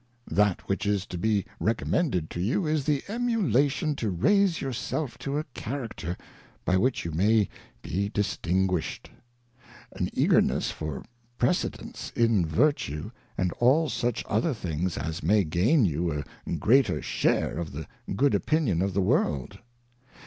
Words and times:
That 0.31 0.67
which 0.67 0.87
is 0.87 1.05
to 1.05 1.17
be 1.19 1.45
recommended 1.59 2.31
to 2.31 2.39
you^ 2.39 2.67
is 2.67 2.89
an 2.89 3.01
Emulation 3.07 3.95
to 3.97 4.09
raise 4.09 4.59
your 4.59 4.73
self 4.73 5.15
to 5.19 5.37
a 5.37 5.43
Character, 5.53 6.17
by 6.65 6.75
which 6.75 7.05
you 7.05 7.11
may 7.11 7.47
be 7.83 8.09
dis 8.09 8.35
tinguished; 8.37 9.11
an 9.91 10.09
Eagerness 10.11 10.71
for 10.71 11.03
precedence 11.37 12.11
in 12.15 12.47
Vertue, 12.47 13.11
and 13.37 13.51
all 13.59 13.89
such 13.89 14.25
other 14.27 14.55
things 14.55 14.97
as 14.97 15.21
may 15.21 15.43
gain 15.43 15.85
you 15.85 16.11
a 16.11 16.51
greater 16.55 16.99
share 17.03 17.59
of 17.59 17.71
the 17.71 17.85
good 18.15 18.33
opinion 18.33 18.81
of 18.81 18.95
the 18.95 19.01
World. 19.01 19.59